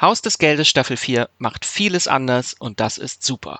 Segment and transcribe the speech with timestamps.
[0.00, 3.58] Haus des Geldes Staffel 4 macht vieles anders und das ist super.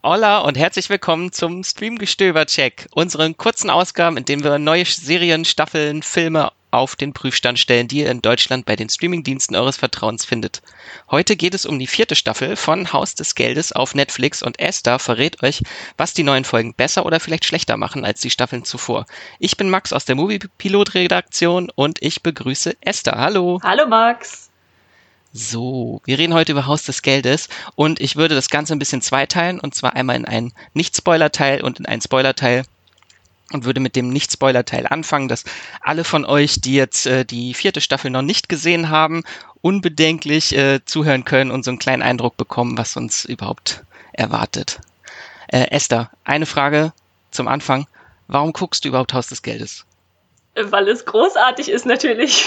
[0.00, 6.04] Hola und herzlich willkommen zum Streamgestöber-Check, unseren kurzen Ausgaben, in dem wir neue Serien, Staffeln,
[6.04, 10.62] Filme auf den Prüfstand stellen, die ihr in Deutschland bei den Streamingdiensten eures Vertrauens findet.
[11.10, 15.00] Heute geht es um die vierte Staffel von Haus des Geldes auf Netflix und Esther
[15.00, 15.64] verrät euch,
[15.96, 19.06] was die neuen Folgen besser oder vielleicht schlechter machen als die Staffeln zuvor.
[19.40, 23.16] Ich bin Max aus der Movie Pilot Redaktion und ich begrüße Esther.
[23.16, 23.58] Hallo.
[23.64, 24.45] Hallo Max.
[25.38, 29.02] So, wir reden heute über Haus des Geldes und ich würde das Ganze ein bisschen
[29.02, 32.64] zweiteilen und zwar einmal in einen Nicht-Spoiler-Teil und in einen Spoiler-Teil
[33.52, 35.44] und würde mit dem Nicht-Spoiler-Teil anfangen, dass
[35.82, 39.24] alle von euch, die jetzt äh, die vierte Staffel noch nicht gesehen haben,
[39.60, 43.84] unbedenklich äh, zuhören können und so einen kleinen Eindruck bekommen, was uns überhaupt
[44.14, 44.80] erwartet.
[45.48, 46.94] Äh, Esther, eine Frage
[47.30, 47.86] zum Anfang.
[48.26, 49.85] Warum guckst du überhaupt Haus des Geldes?
[50.62, 52.46] Weil es großartig ist natürlich.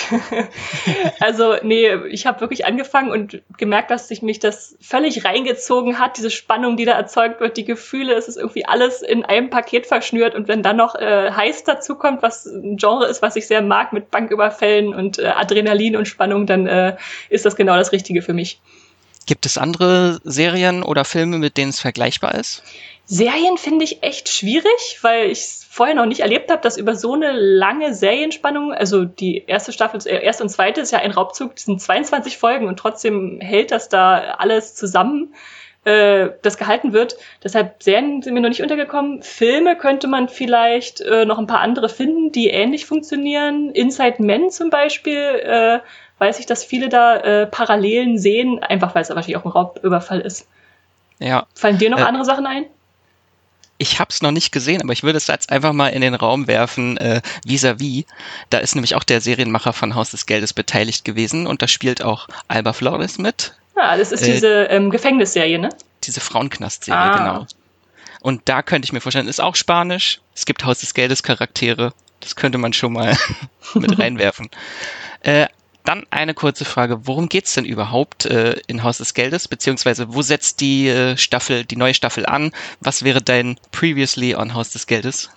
[1.20, 6.18] also nee, ich habe wirklich angefangen und gemerkt, dass sich mich das völlig reingezogen hat,
[6.18, 9.86] diese Spannung, die da erzeugt wird, die Gefühle, es ist irgendwie alles in einem Paket
[9.86, 13.48] verschnürt und wenn dann noch äh, heiß dazu kommt, was ein Genre ist, was ich
[13.48, 16.98] sehr mag mit Banküberfällen und äh, Adrenalin und Spannung, dann äh,
[17.30, 18.60] ist das genau das Richtige für mich.
[19.30, 22.64] Gibt es andere Serien oder Filme, mit denen es vergleichbar ist?
[23.06, 27.14] Serien finde ich echt schwierig, weil ich vorher noch nicht erlebt habe, dass über so
[27.14, 31.54] eine lange Serienspannung, also die erste Staffel, äh, erste und zweite ist ja ein Raubzug,
[31.54, 35.36] das sind 22 Folgen und trotzdem hält das da alles zusammen,
[35.84, 37.16] äh, das gehalten wird.
[37.44, 39.22] Deshalb Serien sind mir noch nicht untergekommen.
[39.22, 43.70] Filme könnte man vielleicht äh, noch ein paar andere finden, die ähnlich funktionieren.
[43.76, 45.80] Inside Men zum Beispiel, äh,
[46.20, 50.22] weiß ich, dass viele da äh, Parallelen sehen, einfach weil es wahrscheinlich auch ein Raubüberfall
[50.22, 50.48] ist.
[51.20, 51.48] Ja.
[51.56, 52.66] Fallen dir noch äh, andere Sachen ein?
[53.80, 56.14] ich habe es noch nicht gesehen, aber ich würde es jetzt einfach mal in den
[56.14, 58.04] Raum werfen, äh, vis-à-vis.
[58.04, 58.06] -vis.
[58.50, 62.04] Da ist nämlich auch der Serienmacher von Haus des Geldes beteiligt gewesen und da spielt
[62.04, 63.54] auch Alba Flores mit.
[63.78, 65.70] Ja, das ist äh, diese ähm, Gefängnisserie, ne?
[66.04, 67.18] Diese Frauenknastserie, ah.
[67.18, 67.48] genau.
[68.20, 70.20] Und da könnte ich mir vorstellen, ist auch Spanisch.
[70.36, 71.94] Es gibt Haus des Geldes Charaktere.
[72.20, 73.18] Das könnte man schon mal
[73.76, 74.50] mit reinwerfen.
[75.22, 75.48] Äh,
[75.90, 77.08] dann eine kurze Frage.
[77.08, 79.48] Worum geht's denn überhaupt äh, in Haus des Geldes?
[79.48, 82.52] Beziehungsweise wo setzt die äh, Staffel, die neue Staffel an?
[82.80, 85.32] Was wäre dein Previously on Haus des Geldes?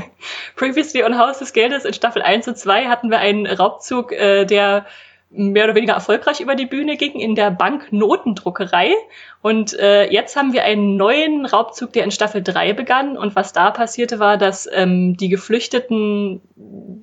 [0.56, 4.44] Previously on Haus des Geldes in Staffel 1 und 2 hatten wir einen Raubzug, äh,
[4.44, 4.86] der
[5.34, 8.92] mehr oder weniger erfolgreich über die Bühne ging in der Banknotendruckerei.
[9.40, 13.16] Und äh, jetzt haben wir einen neuen Raubzug, der in Staffel 3 begann.
[13.16, 16.42] Und was da passierte, war, dass ähm, die Geflüchteten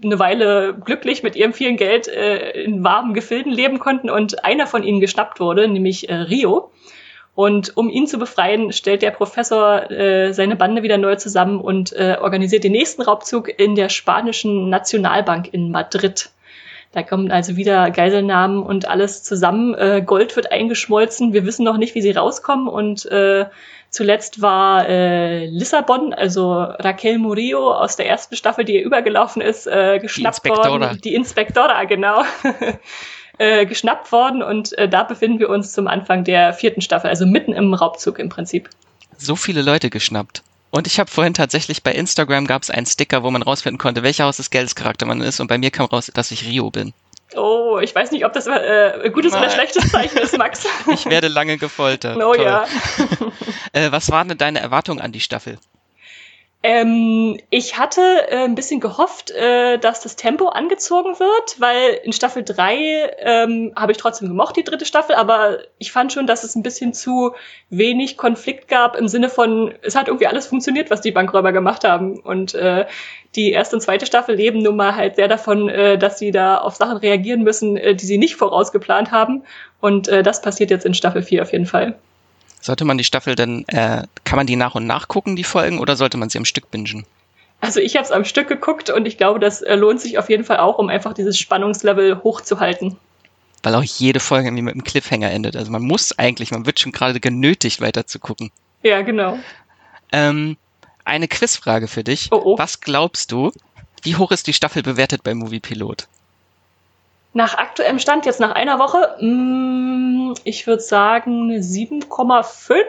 [0.03, 4.67] eine Weile glücklich mit ihrem vielen Geld äh, in warmen Gefilden leben konnten und einer
[4.67, 6.71] von ihnen geschnappt wurde, nämlich äh, Rio.
[7.35, 11.93] Und um ihn zu befreien, stellt der Professor äh, seine Bande wieder neu zusammen und
[11.93, 16.31] äh, organisiert den nächsten Raubzug in der spanischen Nationalbank in Madrid.
[16.91, 19.75] Da kommen also wieder Geiselnahmen und alles zusammen.
[19.75, 21.33] Äh, Gold wird eingeschmolzen.
[21.33, 22.67] Wir wissen noch nicht, wie sie rauskommen.
[22.67, 23.45] Und äh,
[23.91, 29.67] zuletzt war äh, Lissabon, also Raquel Murillo aus der ersten Staffel, die ihr übergelaufen ist,
[29.67, 30.99] äh, geschnappt die worden.
[31.03, 32.23] Die Inspektora, genau.
[33.37, 34.41] äh, geschnappt worden.
[34.41, 38.17] Und äh, da befinden wir uns zum Anfang der vierten Staffel, also mitten im Raubzug
[38.17, 38.67] im Prinzip.
[39.15, 40.41] So viele Leute geschnappt.
[40.71, 44.03] Und ich habe vorhin tatsächlich bei Instagram gab es einen Sticker, wo man rausfinden konnte,
[44.03, 45.39] welcher Haus des Geldes Charakter man ist.
[45.39, 46.93] Und bei mir kam raus, dass ich Rio bin.
[47.35, 49.43] Oh, ich weiß nicht, ob das äh, ein gutes Nein.
[49.43, 50.65] oder schlechtes Zeichen ist, Max.
[50.91, 52.17] ich werde lange gefoltert.
[52.17, 52.41] Oh Toll.
[52.43, 52.65] ja.
[53.73, 55.59] äh, was waren denn deine Erwartungen an die Staffel?
[56.61, 62.11] Ähm, ich hatte äh, ein bisschen gehofft, äh, dass das Tempo angezogen wird, weil in
[62.11, 66.43] Staffel 3 ähm, habe ich trotzdem gemocht, die dritte Staffel, aber ich fand schon, dass
[66.43, 67.33] es ein bisschen zu
[67.69, 71.85] wenig Konflikt gab im Sinne von, es hat irgendwie alles funktioniert, was die Bankräuber gemacht
[71.85, 72.19] haben.
[72.19, 72.87] Und äh,
[73.35, 76.57] die erste und zweite Staffel leben nun mal halt sehr davon, äh, dass sie da
[76.57, 79.43] auf Sachen reagieren müssen, äh, die sie nicht vorausgeplant haben.
[79.79, 81.95] Und äh, das passiert jetzt in Staffel 4 auf jeden Fall.
[82.61, 85.79] Sollte man die Staffel denn, äh, kann man die nach und nach gucken, die Folgen,
[85.79, 87.05] oder sollte man sie am Stück bingen?
[87.61, 90.29] Also ich habe es am Stück geguckt und ich glaube, das äh, lohnt sich auf
[90.29, 92.97] jeden Fall auch, um einfach dieses Spannungslevel hochzuhalten.
[93.63, 95.57] Weil auch jede Folge irgendwie mit einem Cliffhanger endet.
[95.57, 98.51] Also man muss eigentlich, man wird schon gerade genötigt, weiter zu gucken.
[98.83, 99.37] Ja, genau.
[100.13, 100.55] Ähm,
[101.03, 102.29] eine Quizfrage für dich.
[102.31, 102.57] Oh, oh.
[102.57, 103.51] Was glaubst du,
[104.03, 106.07] wie hoch ist die Staffel bewertet bei Movie Pilot?
[107.33, 112.83] Nach aktuellem Stand, jetzt nach einer Woche, mh, mm, ich würde sagen 7,5.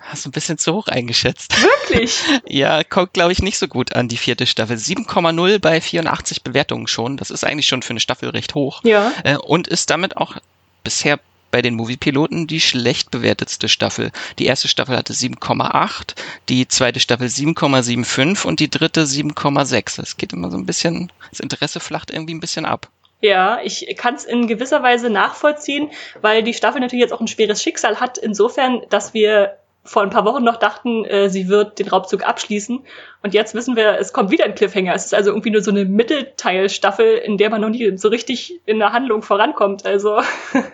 [0.00, 1.54] Hast du ein bisschen zu hoch eingeschätzt.
[1.62, 2.18] Wirklich?
[2.46, 4.76] ja, kommt, glaube ich, nicht so gut an, die vierte Staffel.
[4.76, 7.16] 7,0 bei 84 Bewertungen schon.
[7.16, 8.82] Das ist eigentlich schon für eine Staffel recht hoch.
[8.82, 9.12] Ja.
[9.22, 10.36] Äh, und ist damit auch
[10.82, 11.20] bisher
[11.52, 14.10] bei den Moviepiloten die schlecht bewertetste Staffel.
[14.40, 16.14] Die erste Staffel hatte 7,8,
[16.48, 20.02] die zweite Staffel 7,75 und die dritte 7,6.
[20.02, 22.88] Es geht immer so ein bisschen, das Interesse flacht irgendwie ein bisschen ab.
[23.20, 25.90] Ja, ich kann es in gewisser Weise nachvollziehen,
[26.20, 30.10] weil die Staffel natürlich jetzt auch ein schweres Schicksal hat, insofern, dass wir vor ein
[30.10, 32.84] paar Wochen noch dachten, äh, sie wird den Raubzug abschließen.
[33.22, 34.94] Und jetzt wissen wir, es kommt wieder ein Cliffhanger.
[34.94, 38.60] Es ist also irgendwie nur so eine Mittelteilstaffel, in der man noch nie so richtig
[38.64, 39.84] in der Handlung vorankommt.
[39.84, 40.20] Also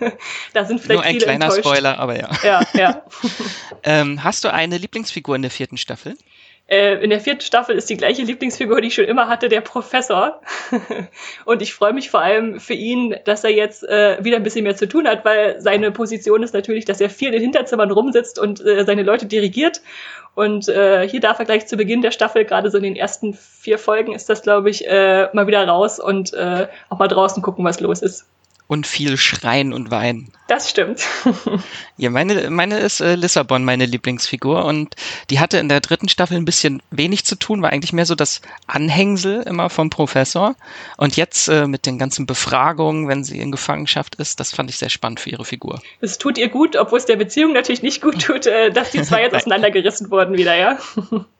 [0.52, 1.66] da sind vielleicht nur ein viele kleiner enttäuscht.
[1.66, 2.30] Spoiler, aber ja.
[2.42, 3.02] Ja, ja.
[3.82, 6.14] ähm, hast du eine Lieblingsfigur in der vierten Staffel?
[6.68, 9.62] Äh, in der vierten Staffel ist die gleiche Lieblingsfigur, die ich schon immer hatte, der
[9.62, 10.42] Professor.
[11.46, 14.64] und ich freue mich vor allem für ihn, dass er jetzt äh, wieder ein bisschen
[14.64, 18.38] mehr zu tun hat, weil seine Position ist natürlich, dass er viel in Hinterzimmern rumsitzt
[18.38, 19.80] und äh, seine Leute dirigiert.
[20.34, 23.32] Und äh, hier darf er gleich zu Beginn der Staffel, gerade so in den ersten
[23.32, 27.42] vier Folgen, ist das, glaube ich, äh, mal wieder raus und äh, auch mal draußen
[27.42, 28.26] gucken, was los ist
[28.68, 30.30] und viel schreien und weinen.
[30.46, 31.00] Das stimmt.
[31.96, 34.64] ja, meine, meine ist äh, Lissabon, meine Lieblingsfigur.
[34.64, 34.94] Und
[35.30, 38.14] die hatte in der dritten Staffel ein bisschen wenig zu tun, war eigentlich mehr so
[38.14, 40.54] das Anhängsel immer vom Professor.
[40.98, 44.76] Und jetzt äh, mit den ganzen Befragungen, wenn sie in Gefangenschaft ist, das fand ich
[44.76, 45.80] sehr spannend für ihre Figur.
[46.00, 49.02] Es tut ihr gut, obwohl es der Beziehung natürlich nicht gut tut, äh, dass die
[49.02, 50.78] zwei jetzt auseinandergerissen wurden wieder, ja.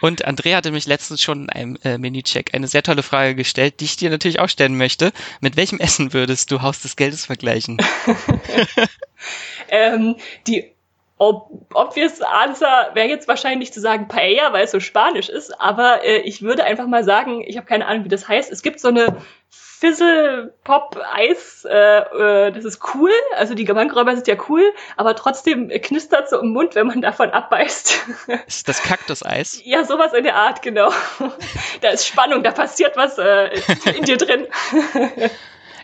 [0.00, 3.80] Und Andrea hatte mich letztens schon in einem äh, Mini-Check eine sehr tolle Frage gestellt,
[3.80, 5.12] die ich dir natürlich auch stellen möchte.
[5.40, 7.78] Mit welchem Essen würdest du Haus des Geldes vergleichen?
[9.68, 10.16] ähm,
[10.46, 10.72] die
[11.18, 16.04] ob, obvious Answer wäre jetzt wahrscheinlich zu sagen Paella, weil es so spanisch ist, aber
[16.04, 18.52] äh, ich würde einfach mal sagen, ich habe keine Ahnung, wie das heißt.
[18.52, 19.16] Es gibt so eine
[19.50, 24.62] Fizzle-Pop-Eis, äh, äh, das ist cool, also die Bankräuber sind ja cool,
[24.96, 28.06] aber trotzdem knistert so im Mund, wenn man davon abbeißt.
[28.46, 29.60] Ist das Kaktuseis?
[29.64, 30.92] ja, sowas in der Art, genau.
[31.80, 33.50] da ist Spannung, da passiert was äh,
[33.94, 34.46] in dir drin.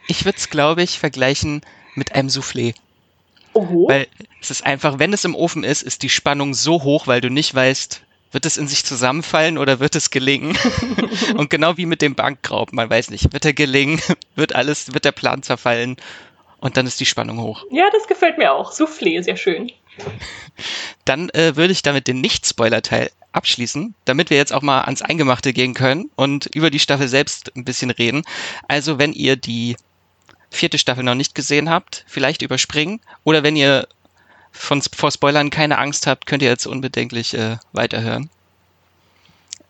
[0.08, 1.62] ich würde es, glaube ich, vergleichen
[1.94, 2.74] mit einem Soufflé.
[3.54, 3.88] Oho.
[3.88, 4.06] Weil
[4.40, 7.30] es ist einfach, wenn es im Ofen ist, ist die Spannung so hoch, weil du
[7.30, 8.02] nicht weißt,
[8.32, 10.58] wird es in sich zusammenfallen oder wird es gelingen?
[11.36, 14.00] und genau wie mit dem Bankraub, man weiß nicht, wird er gelingen,
[14.34, 15.96] wird alles, wird der Plan zerfallen
[16.58, 17.64] und dann ist die Spannung hoch.
[17.70, 18.72] Ja, das gefällt mir auch.
[18.72, 19.70] Soufflé, sehr schön.
[21.04, 25.52] Dann äh, würde ich damit den Nicht-Spoiler-Teil abschließen, damit wir jetzt auch mal ans Eingemachte
[25.52, 28.22] gehen können und über die Staffel selbst ein bisschen reden.
[28.68, 29.76] Also wenn ihr die
[30.54, 33.00] vierte Staffel noch nicht gesehen habt, vielleicht überspringen.
[33.24, 33.88] Oder wenn ihr
[34.52, 38.30] von, vor Spoilern keine Angst habt, könnt ihr jetzt unbedenklich äh, weiterhören.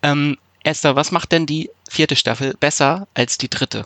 [0.03, 3.85] Ähm, Esther, was macht denn die vierte Staffel besser als die dritte?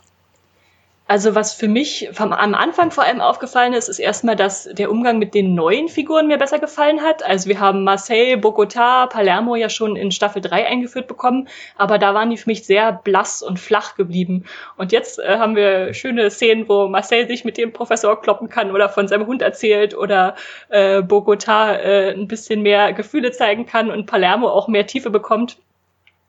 [1.10, 4.92] Also was für mich vom, am Anfang vor allem aufgefallen ist, ist erstmal, dass der
[4.92, 7.24] Umgang mit den neuen Figuren mir besser gefallen hat.
[7.24, 12.14] Also wir haben Marseille, Bogota, Palermo ja schon in Staffel 3 eingeführt bekommen, aber da
[12.14, 14.44] waren die für mich sehr blass und flach geblieben.
[14.76, 18.70] Und jetzt äh, haben wir schöne Szenen, wo Marseille sich mit dem Professor kloppen kann
[18.70, 20.36] oder von seinem Hund erzählt oder
[20.68, 25.56] äh, Bogota äh, ein bisschen mehr Gefühle zeigen kann und Palermo auch mehr Tiefe bekommt.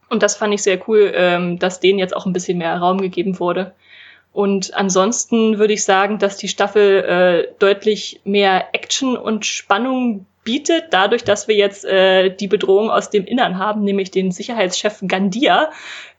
[0.09, 2.99] Und das fand ich sehr cool, ähm, dass denen jetzt auch ein bisschen mehr Raum
[2.99, 3.75] gegeben wurde.
[4.33, 10.85] Und ansonsten würde ich sagen, dass die Staffel äh, deutlich mehr Action und Spannung bietet,
[10.91, 15.71] dadurch, dass wir jetzt äh, die Bedrohung aus dem Innern haben, nämlich den Sicherheitschef Gandia,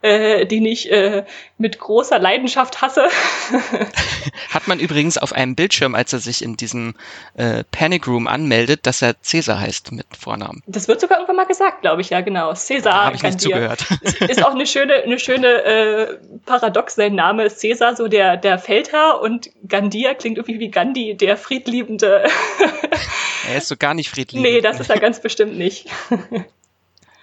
[0.03, 1.25] äh, den ich äh,
[1.59, 3.09] mit großer Leidenschaft hasse.
[4.51, 6.95] Hat man übrigens auf einem Bildschirm, als er sich in diesem
[7.35, 10.63] äh, Panic Room anmeldet, dass er Cäsar heißt mit Vornamen.
[10.67, 12.53] Das wird sogar irgendwann mal gesagt, glaube ich, ja, genau.
[12.55, 13.05] Cäsar.
[13.05, 13.87] Habe ich nicht zugehört.
[14.03, 18.59] Ist auch eine schöne, eine schöne äh, Paradox, sein Name ist Cäsar, so der, der
[18.59, 22.25] Feldherr und Gandia klingt irgendwie wie Gandhi, der friedliebende.
[23.49, 24.51] er ist so gar nicht friedliebend.
[24.51, 25.89] Nee, das ist er ganz bestimmt nicht.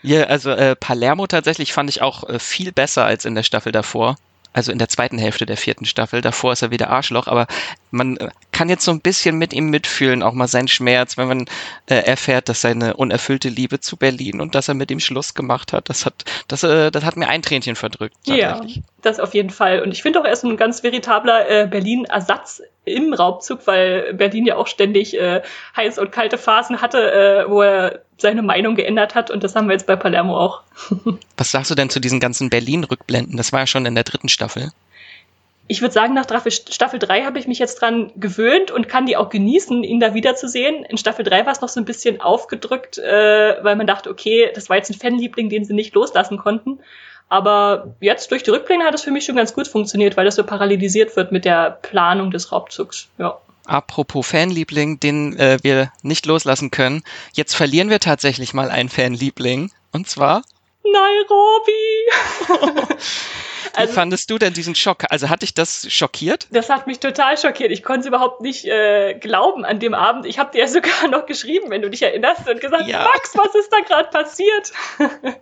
[0.01, 3.71] Ja, also äh, Palermo tatsächlich fand ich auch äh, viel besser als in der Staffel
[3.71, 4.17] davor.
[4.53, 6.21] Also in der zweiten Hälfte der vierten Staffel.
[6.21, 7.45] Davor ist er wieder Arschloch, aber
[7.91, 11.27] man äh, kann jetzt so ein bisschen mit ihm mitfühlen, auch mal seinen Schmerz, wenn
[11.27, 11.45] man
[11.87, 15.73] äh, erfährt, dass seine unerfüllte Liebe zu Berlin und dass er mit ihm Schluss gemacht
[15.73, 15.89] hat.
[15.89, 18.15] Das hat, das, äh, das hat mir ein Tränchen verdrückt.
[18.25, 18.61] Ja,
[19.01, 19.81] das auf jeden Fall.
[19.81, 24.45] Und ich finde auch, er ist ein ganz veritabler äh, Berlin-Ersatz im Raubzug, weil Berlin
[24.45, 25.41] ja auch ständig äh,
[25.75, 29.67] heiß und kalte Phasen hatte, äh, wo er seine Meinung geändert hat und das haben
[29.67, 30.63] wir jetzt bei Palermo auch.
[31.37, 33.37] Was sagst du denn zu diesen ganzen Berlin-Rückblenden?
[33.37, 34.71] Das war ja schon in der dritten Staffel.
[35.71, 39.15] Ich würde sagen, nach Staffel 3 habe ich mich jetzt dran gewöhnt und kann die
[39.15, 40.83] auch genießen, ihn da wiederzusehen.
[40.83, 44.49] In Staffel 3 war es noch so ein bisschen aufgedrückt, äh, weil man dachte, okay,
[44.55, 46.79] das war jetzt ein Fanliebling, den sie nicht loslassen konnten.
[47.27, 50.35] Aber jetzt durch die Rückpläne hat es für mich schon ganz gut funktioniert, weil das
[50.35, 53.07] so parallelisiert wird mit der Planung des Raubzugs.
[53.19, 53.37] Ja.
[53.67, 57.03] Apropos Fanliebling, den äh, wir nicht loslassen können.
[57.33, 59.69] Jetzt verlieren wir tatsächlich mal einen Fanliebling.
[59.91, 60.41] Und zwar
[60.83, 61.71] Nairobi.
[63.73, 65.05] Wie also, fandest du denn diesen Schock?
[65.09, 66.47] Also hat dich das schockiert?
[66.51, 67.71] Das hat mich total schockiert.
[67.71, 70.25] Ich konnte es überhaupt nicht äh, glauben an dem Abend.
[70.25, 73.03] Ich habe dir ja sogar noch geschrieben, wenn du dich erinnerst, und gesagt, ja.
[73.03, 74.71] Max, was ist da gerade passiert?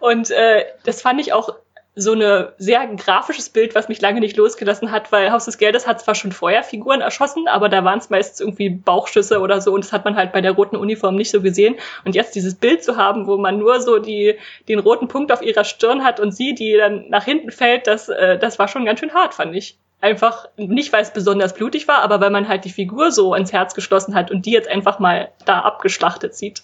[0.00, 1.54] und äh, das fand ich auch
[1.98, 5.86] so eine sehr grafisches Bild, was mich lange nicht losgelassen hat, weil Haus des Geldes
[5.86, 9.72] hat zwar schon vorher Figuren erschossen, aber da waren es meistens irgendwie Bauchschüsse oder so
[9.72, 11.76] und das hat man halt bei der roten Uniform nicht so gesehen.
[12.04, 14.34] Und jetzt dieses Bild zu haben, wo man nur so die,
[14.68, 18.10] den roten Punkt auf ihrer Stirn hat und sie, die dann nach hinten fällt, das,
[18.10, 19.78] äh, das war schon ganz schön hart, fand ich.
[20.02, 23.54] Einfach nicht, weil es besonders blutig war, aber weil man halt die Figur so ins
[23.54, 26.62] Herz geschlossen hat und die jetzt einfach mal da abgeschlachtet sieht.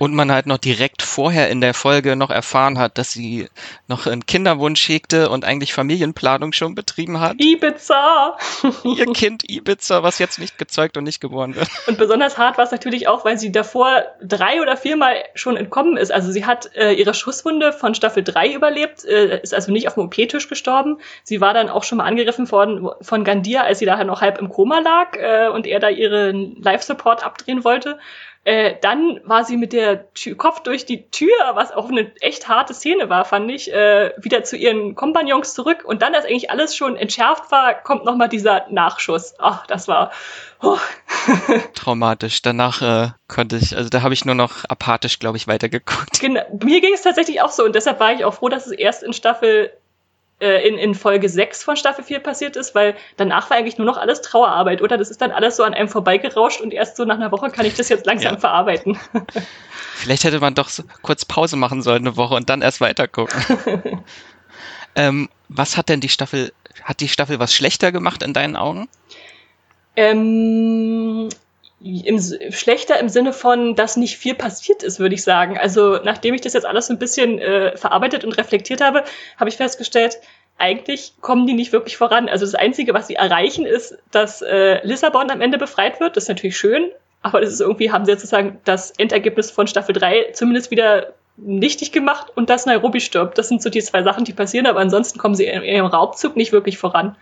[0.00, 3.48] Und man halt noch direkt vorher in der Folge noch erfahren hat, dass sie
[3.86, 7.34] noch einen Kinderwunsch hegte und eigentlich Familienplanung schon betrieben hat.
[7.38, 8.38] Ibiza!
[8.84, 11.68] Ihr Kind Ibiza, was jetzt nicht gezeugt und nicht geboren wird.
[11.86, 15.98] Und besonders hart war es natürlich auch, weil sie davor drei oder viermal schon entkommen
[15.98, 16.10] ist.
[16.10, 19.96] Also sie hat äh, ihre Schusswunde von Staffel 3 überlebt, äh, ist also nicht auf
[19.96, 20.96] dem OP-Tisch gestorben.
[21.24, 24.38] Sie war dann auch schon mal angegriffen worden von Gandia, als sie daher noch halb
[24.38, 27.98] im Koma lag äh, und er da ihren Live-Support abdrehen wollte.
[28.44, 32.48] Äh, dann war sie mit der Tür, Kopf durch die Tür, was auch eine echt
[32.48, 35.84] harte Szene war, fand ich, äh, wieder zu ihren Kompagnons zurück.
[35.84, 39.34] Und dann, als eigentlich alles schon entschärft war, kommt nochmal dieser Nachschuss.
[39.38, 40.10] Ach, das war
[40.62, 40.78] oh.
[41.74, 42.40] traumatisch.
[42.40, 46.18] Danach äh, konnte ich, also da habe ich nur noch apathisch, glaube ich, weitergeguckt.
[46.18, 48.72] Genau, mir ging es tatsächlich auch so und deshalb war ich auch froh, dass es
[48.72, 49.70] erst in Staffel
[50.40, 53.98] in, in Folge 6 von Staffel 4 passiert ist, weil danach war eigentlich nur noch
[53.98, 54.96] alles Trauerarbeit, oder?
[54.96, 57.66] Das ist dann alles so an einem vorbeigerauscht und erst so nach einer Woche kann
[57.66, 58.40] ich das jetzt langsam ja.
[58.40, 58.98] verarbeiten.
[59.96, 63.38] Vielleicht hätte man doch so kurz Pause machen sollen, eine Woche und dann erst weitergucken.
[64.94, 66.52] ähm, was hat denn die Staffel,
[66.84, 68.88] hat die Staffel was schlechter gemacht in deinen Augen?
[69.96, 71.28] Ähm,
[71.80, 72.20] im,
[72.52, 75.56] schlechter im Sinne von, dass nicht viel passiert ist, würde ich sagen.
[75.56, 79.04] Also nachdem ich das jetzt alles so ein bisschen äh, verarbeitet und reflektiert habe,
[79.38, 80.18] habe ich festgestellt,
[80.58, 82.28] eigentlich kommen die nicht wirklich voran.
[82.28, 86.16] Also das Einzige, was sie erreichen, ist, dass äh, Lissabon am Ende befreit wird.
[86.16, 86.90] Das ist natürlich schön,
[87.22, 91.14] aber das ist irgendwie, haben sie jetzt sozusagen das Endergebnis von Staffel 3 zumindest wieder
[91.38, 93.38] nichtig gemacht und dass Nairobi stirbt.
[93.38, 96.36] Das sind so die zwei Sachen, die passieren, aber ansonsten kommen sie in ihrem Raubzug
[96.36, 97.16] nicht wirklich voran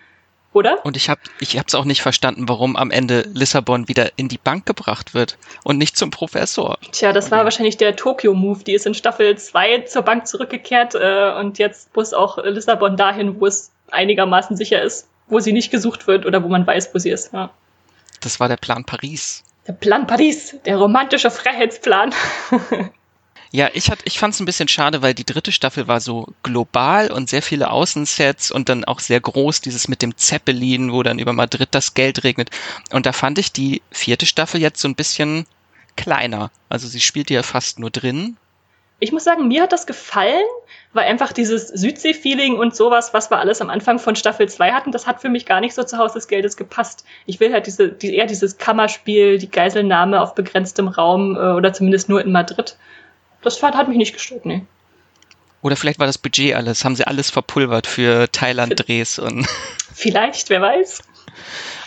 [0.53, 0.85] oder?
[0.85, 4.39] Und ich habe ich hab's auch nicht verstanden, warum am Ende Lissabon wieder in die
[4.39, 6.79] Bank gebracht wird und nicht zum Professor.
[6.93, 8.65] Tja, das war wahrscheinlich der Tokyo-Move.
[8.65, 13.41] Die ist in Staffel 2 zur Bank zurückgekehrt äh, und jetzt muss auch Lissabon dahin,
[13.41, 16.99] wo es einigermaßen sicher ist, wo sie nicht gesucht wird oder wo man weiß, wo
[16.99, 17.33] sie ist.
[17.33, 17.51] Ja.
[18.21, 19.45] Das war der Plan Paris.
[19.67, 22.15] Der Plan Paris, der romantische Freiheitsplan.
[23.51, 26.29] Ja, ich, hat, ich fand es ein bisschen schade, weil die dritte Staffel war so
[26.43, 31.03] global und sehr viele Außensets und dann auch sehr groß, dieses mit dem Zeppelin, wo
[31.03, 32.51] dann über Madrid das Geld regnet.
[32.93, 35.47] Und da fand ich die vierte Staffel jetzt so ein bisschen
[35.97, 36.51] kleiner.
[36.69, 38.37] Also sie spielt ja fast nur drin.
[39.01, 40.45] Ich muss sagen, mir hat das gefallen,
[40.93, 44.91] weil einfach dieses Südsee-Feeling und sowas, was wir alles am Anfang von Staffel 2 hatten,
[44.91, 47.05] das hat für mich gar nicht so zu Haus des Geldes gepasst.
[47.25, 51.73] Ich will halt diese, die, eher dieses Kammerspiel, die Geiselnahme auf begrenztem Raum äh, oder
[51.73, 52.77] zumindest nur in Madrid
[53.43, 54.65] das hat mich nicht gestört, nee.
[55.61, 59.47] Oder vielleicht war das Budget alles, haben sie alles verpulvert für Thailand-Drehs und.
[59.93, 61.03] Vielleicht, wer weiß.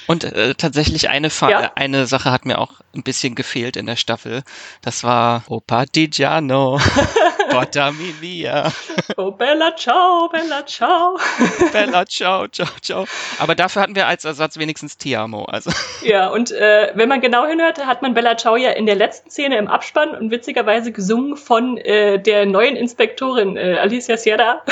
[0.07, 1.71] Und äh, tatsächlich eine, ja.
[1.75, 4.43] eine Sache hat mir auch ein bisschen gefehlt in der Staffel.
[4.81, 6.81] Das war Opa Digiano.
[7.51, 8.71] Porta Mia.
[9.17, 11.17] Oh, Bella ciao, Bella ciao.
[11.73, 13.05] Bella ciao, ciao, ciao.
[13.39, 15.45] Aber dafür hatten wir als Ersatz wenigstens Tiamo.
[15.45, 15.71] Also.
[16.03, 19.29] Ja, und äh, wenn man genau hinhört, hat man Bella ciao ja in der letzten
[19.29, 24.63] Szene im Abspann und witzigerweise gesungen von äh, der neuen Inspektorin äh, Alicia Sierra.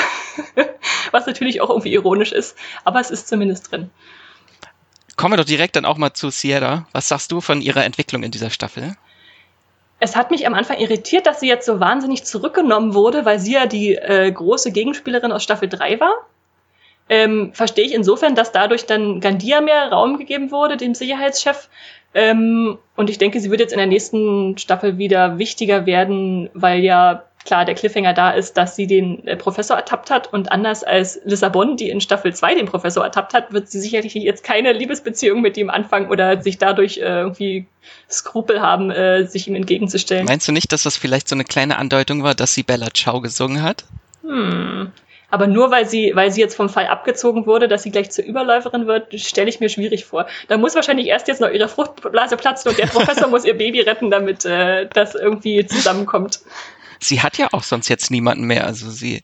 [1.10, 3.90] Was natürlich auch irgendwie ironisch ist, aber es ist zumindest drin.
[5.16, 6.86] Kommen wir doch direkt dann auch mal zu Sierra.
[6.92, 8.96] Was sagst du von ihrer Entwicklung in dieser Staffel?
[10.00, 13.52] Es hat mich am Anfang irritiert, dass sie jetzt so wahnsinnig zurückgenommen wurde, weil sie
[13.52, 16.14] ja die äh, große Gegenspielerin aus Staffel 3 war.
[17.10, 21.68] Ähm, verstehe ich insofern, dass dadurch dann Gandia mehr Raum gegeben wurde, dem Sicherheitschef.
[22.14, 26.80] Ähm, und ich denke, sie wird jetzt in der nächsten Staffel wieder wichtiger werden, weil
[26.80, 30.84] ja klar der Cliffhanger da ist, dass sie den äh, Professor ertappt hat und anders
[30.84, 34.72] als Lissabon, die in Staffel 2 den Professor ertappt hat, wird sie sicherlich jetzt keine
[34.72, 37.66] Liebesbeziehung mit ihm anfangen oder sich dadurch äh, irgendwie
[38.10, 40.26] Skrupel haben, äh, sich ihm entgegenzustellen.
[40.26, 43.20] Meinst du nicht, dass das vielleicht so eine kleine Andeutung war, dass sie Bella Ciao
[43.20, 43.84] gesungen hat?
[44.22, 44.92] Hm.
[45.32, 48.24] Aber nur weil sie, weil sie jetzt vom Fall abgezogen wurde, dass sie gleich zur
[48.24, 50.26] Überläuferin wird, stelle ich mir schwierig vor.
[50.48, 53.80] Da muss wahrscheinlich erst jetzt noch ihre Fruchtblase platzen und der Professor muss ihr Baby
[53.80, 56.40] retten, damit äh, das irgendwie zusammenkommt
[57.00, 58.66] sie hat ja auch sonst jetzt niemanden mehr.
[58.66, 59.22] Also sie,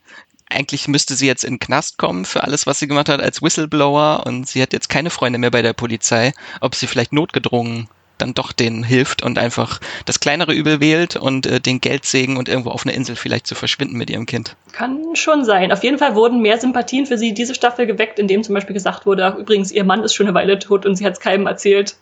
[0.48, 3.42] eigentlich müsste sie jetzt in den Knast kommen für alles, was sie gemacht hat als
[3.42, 6.32] Whistleblower und sie hat jetzt keine Freunde mehr bei der Polizei.
[6.60, 11.46] Ob sie vielleicht notgedrungen dann doch denen hilft und einfach das kleinere Übel wählt und
[11.46, 14.56] äh, den Geldsegen und irgendwo auf einer Insel vielleicht zu verschwinden mit ihrem Kind.
[14.72, 15.72] Kann schon sein.
[15.72, 19.06] Auf jeden Fall wurden mehr Sympathien für sie diese Staffel geweckt, indem zum Beispiel gesagt
[19.06, 21.46] wurde, ach, übrigens, ihr Mann ist schon eine Weile tot und sie hat es keinem
[21.46, 21.96] erzählt.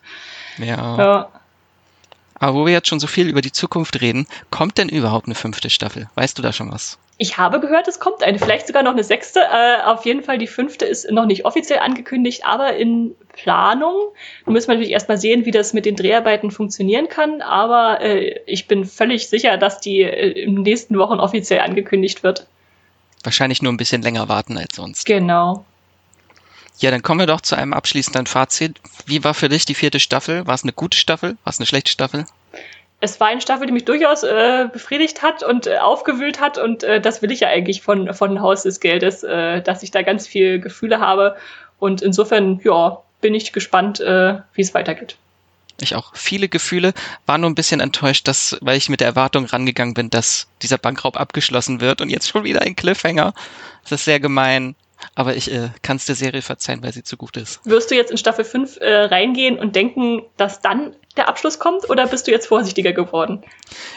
[0.59, 0.99] Ja.
[0.99, 1.29] ja.
[2.39, 5.35] Aber wo wir jetzt schon so viel über die Zukunft reden, kommt denn überhaupt eine
[5.35, 6.09] fünfte Staffel?
[6.15, 6.99] Weißt du da schon was?
[7.17, 9.41] Ich habe gehört, es kommt eine, vielleicht sogar noch eine sechste.
[9.41, 13.95] Äh, auf jeden Fall die fünfte ist noch nicht offiziell angekündigt, aber in Planung.
[14.45, 17.41] Da müssen wir natürlich erstmal sehen, wie das mit den Dreharbeiten funktionieren kann.
[17.41, 22.25] Aber äh, ich bin völlig sicher, dass die äh, in den nächsten Wochen offiziell angekündigt
[22.25, 22.49] wird.
[23.23, 25.07] Wahrscheinlich nur ein bisschen länger warten als sonst.
[25.07, 25.65] Genau.
[26.79, 28.81] Ja, dann kommen wir doch zu einem abschließenden Fazit.
[29.07, 30.47] Wie war für dich die vierte Staffel?
[30.47, 31.37] War es eine gute Staffel?
[31.45, 32.27] War es eine schlechte Staffel?
[33.05, 36.57] es war eine Staffel, die mich durchaus äh, befriedigt hat und äh, aufgewühlt hat.
[36.59, 39.91] Und äh, das will ich ja eigentlich von, von Haus des Geldes, äh, dass ich
[39.91, 41.37] da ganz viel Gefühle habe.
[41.79, 45.17] Und insofern, ja, bin ich gespannt, äh, wie es weitergeht.
[45.81, 46.15] Ich auch.
[46.15, 46.95] Viele Gefühle.
[47.27, 50.79] War nur ein bisschen enttäuscht, dass, weil ich mit der Erwartung rangegangen bin, dass dieser
[50.79, 53.35] Bankraub abgeschlossen wird und jetzt schon wieder ein Cliffhanger.
[53.83, 54.77] Das ist sehr gemein.
[55.15, 57.61] Aber ich äh, kann es der Serie verzeihen, weil sie zu gut ist.
[57.65, 61.89] Wirst du jetzt in Staffel 5 äh, reingehen und denken, dass dann der Abschluss kommt
[61.89, 63.43] oder bist du jetzt vorsichtiger geworden?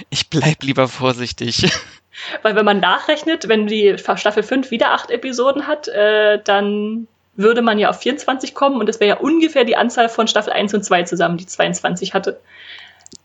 [0.09, 1.69] Ich bleib lieber vorsichtig.
[2.41, 7.61] Weil wenn man nachrechnet, wenn die Staffel 5 wieder acht Episoden hat, äh, dann würde
[7.61, 10.73] man ja auf 24 kommen und das wäre ja ungefähr die Anzahl von Staffel 1
[10.73, 12.39] und 2 zusammen, die 22 hatte.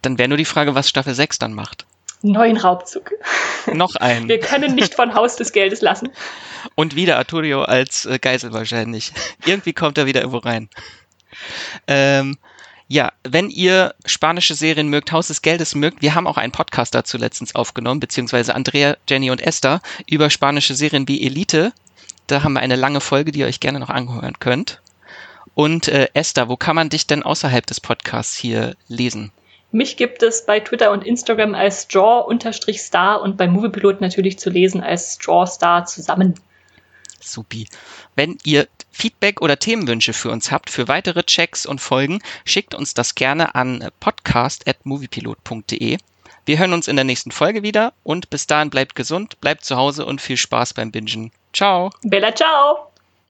[0.03, 1.87] Dann wäre nur die Frage, was Staffel 6 dann macht.
[2.23, 3.13] Neuen Raubzug.
[3.73, 4.29] Noch einen.
[4.29, 6.11] Wir können nicht von Haus des Geldes lassen.
[6.75, 9.13] Und wieder Arturio als äh, Geisel wahrscheinlich.
[9.45, 10.69] Irgendwie kommt er wieder irgendwo rein.
[11.87, 12.39] Ähm,
[12.89, 16.95] ja, wenn ihr spanische Serien mögt, Haus des Geldes mögt, wir haben auch einen Podcast
[16.95, 21.73] dazu letztens aufgenommen, beziehungsweise Andrea, Jenny und Esther über spanische Serien wie Elite.
[22.27, 24.81] Da haben wir eine lange Folge, die ihr euch gerne noch anhören könnt.
[25.55, 29.33] Und äh, Esther, wo kann man dich denn außerhalb des Podcasts hier lesen?
[29.73, 34.83] Mich gibt es bei Twitter und Instagram als Straw-Star und bei Moviepilot natürlich zu lesen
[34.83, 36.35] als Strawstar zusammen.
[37.21, 37.67] Supi.
[38.15, 42.95] Wenn ihr Feedback oder Themenwünsche für uns habt, für weitere Checks und Folgen, schickt uns
[42.95, 45.99] das gerne an podcast.moviepilot.de.
[46.45, 49.77] Wir hören uns in der nächsten Folge wieder und bis dahin bleibt gesund, bleibt zu
[49.77, 51.31] Hause und viel Spaß beim Bingen.
[51.53, 51.91] Ciao.
[52.03, 52.92] Bella, ciao.